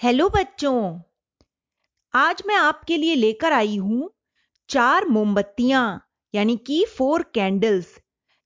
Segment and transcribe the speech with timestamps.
[0.00, 1.00] Hello बच्चों,
[2.14, 4.10] आज मैं आपके लिए लेकर आई हूँ
[4.68, 7.98] चार मोमबत्तियाँ, यानी कि फोर कैंडल्स।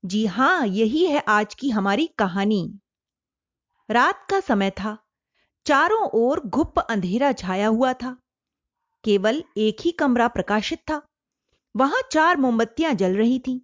[0.04, 2.80] जी हाँ, यही है आज की हमारी कहानी।
[3.88, 4.96] रात का समय था,
[5.66, 8.16] चारों ओर घुप अंधेरा छाया हुआ था।
[9.04, 11.00] केवल एक ही कमरा प्रकाशित था,
[11.76, 13.60] वहाँ चार मोमबत्तियाँ जल रही थीं।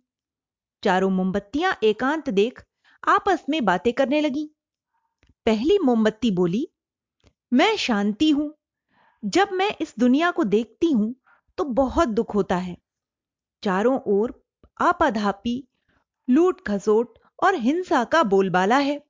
[0.83, 2.65] चारों मोमबत्तियाँ एकांत देख
[3.09, 4.51] आपस में बातें करने लगी।
[5.47, 6.69] पहली मोमबत्ती बोली
[7.53, 8.53] मैं शांति हूँ।
[9.25, 11.15] जब मैं इस दुनिया को देखती हूँ
[11.59, 12.77] तो बहुत दुख होता है।
[13.63, 14.35] चारों ओर
[14.81, 15.63] आपाधापी
[16.29, 19.01] लूट खसोट और हिंसा का बोलबाला है।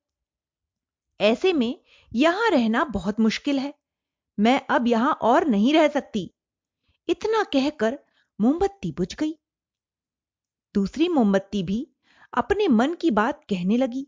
[1.21, 1.81] ऐसे में
[2.13, 3.75] यहाँ रहना बहुत मुश्किल है।
[4.39, 6.31] मैं अब यहाँ और नहीं रह सकती।
[7.09, 7.99] इतना कहकर
[8.39, 9.35] मोमबत्ती बुझ गई।
[10.75, 11.87] दूसरी मोमबत्ती भी
[12.33, 14.07] अपने मन की बात कहने लगी।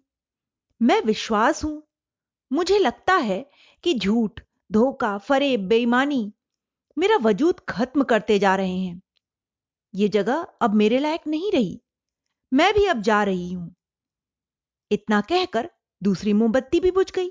[0.81, 1.83] मैं विश्वास हूँ।
[2.51, 3.45] मुझे लगता है
[3.85, 4.41] कि झूठ,
[4.73, 6.33] धोखा, फरेब, बेईमानी
[6.99, 9.03] मेरा वजूद खत्म करते जा रहे हैं।
[9.95, 11.81] ये जगह अब मेरे लायक नहीं रही।
[12.53, 13.75] मैं भी अब जा रही हूँ।
[14.91, 15.71] इतना कहकर
[16.03, 17.29] दूसरी मोमबत्ती भी बुझ गई।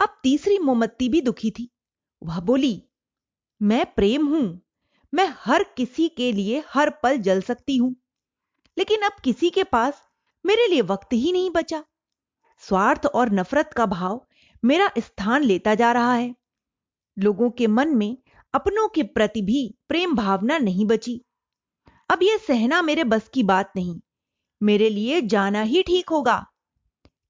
[0.00, 1.70] अब तीसरी मोमबत्ती भी दुखी थी।
[2.22, 2.82] वह बोली,
[3.62, 4.60] मैं प्रेम हूँ।
[5.14, 7.96] मैं हर किसी के लिए हर पल जल सकती हूँ।
[8.78, 10.02] लेकिन अब किसी के पास
[10.46, 11.84] मेरे लिए वक्त ही नहीं बचा।
[12.58, 14.26] स्वार्थ और नफरत का भाव
[14.62, 16.34] मेरा स्थान लेता जा रहा है।
[17.16, 18.16] लोगों के मन में
[18.54, 21.20] अपनों के प्रति भी प्रेम भावना नहीं बची।
[22.10, 24.00] अब यह सहना मेरे बस की बात नहीं,
[24.60, 26.38] मेरे लिए जाना ही ठीक होगा,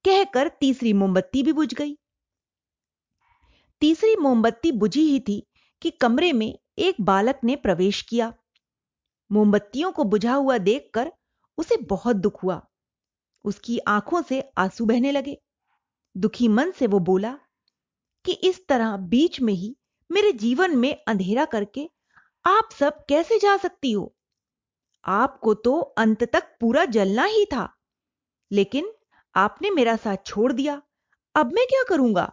[0.04, 1.96] कहकर तीसरी मोमबत्ती भी बुझ गई।
[3.82, 5.42] तीसरी मोमबत्ती बुझी ही थी
[5.82, 8.32] कि कमरे में एक बालक ने प्रवेश किया।
[9.30, 11.12] मोमबत्तियों को बुझा हुआ देखकर
[11.58, 12.60] उसे बहुत दुख हुआ।
[13.44, 15.36] उसकी आँखों से आँसू बहने लगे।
[16.16, 17.38] दुखी मन से वो बोला
[18.24, 19.76] कि इस तरह बीच में ही
[20.10, 21.90] मेरे जीवन में अंधेरा करके
[22.46, 24.16] आप सब कैसे जा सकती हो?
[25.04, 27.68] आपको तो अंत तक पूरा जलना ही था।
[28.50, 28.92] लेकिन
[29.34, 30.82] आपने मेरा साथ छोड़ दिया।
[31.34, 32.32] अब मैं क्या करूँगा?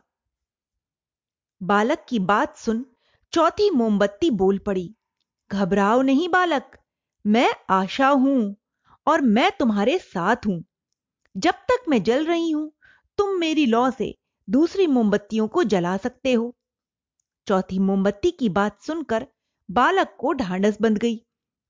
[1.64, 2.86] बालक की बात सुन
[3.34, 4.96] चौथी मोमबत्ती बोल पड़ी।
[5.52, 6.78] घबराओ नहीं बालक,
[7.26, 8.56] मैं आशा हूँ
[9.08, 10.64] और मैं तुम्हारे साथ हूँ।
[11.36, 12.72] जब तक मैं जल रही हूँ
[13.20, 14.18] तुम मेरी लौ से
[14.50, 16.56] दूसरी मोमबत्तियों को जला सकते हो।
[17.48, 19.28] चौथी मोमबत्ती की बात सुनकर
[19.72, 21.26] बालक को ढांढस बंध गई।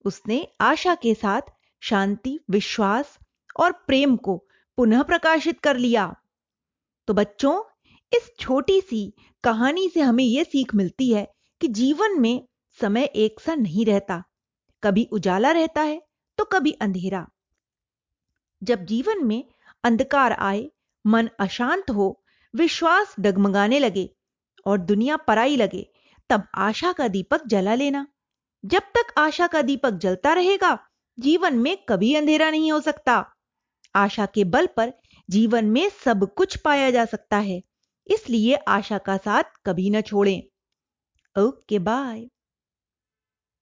[0.05, 1.41] उसने आशा के साथ
[1.79, 3.19] शांति, विश्वास
[3.59, 6.15] और प्रेम को पुनः प्रकाशित कर लिया।
[7.07, 7.63] तो बच्चों,
[8.13, 12.47] इस छोटी सी कहानी से हमें यह सीख मिलती है कि जीवन में
[12.81, 14.23] समय एक सा नहीं रहता।
[14.83, 16.01] कभी उजाला रहता है
[16.37, 17.27] तो कभी अंधेरा।
[18.63, 19.43] जब जीवन में
[19.83, 20.71] अंधकार आए
[21.05, 22.23] मन अशांत हो,
[22.53, 24.09] विश्वास डगमगाने लगे
[24.65, 25.87] और दुनिया पराई लगे,
[26.29, 28.07] तब आशा का दीपक जला लेना।
[28.63, 30.77] जब तक आशा का दीपक जलता रहेगा,
[31.17, 33.25] जीवन में कभी अंधेरा नहीं हो सकता।
[33.95, 34.93] आशा के बल पर
[35.29, 37.61] जीवन में सब कुछ पाया जा सकता है,
[38.07, 40.43] इसलिए आशा का साथ कभी न छोड़ें।
[41.35, 42.27] Okay, bye.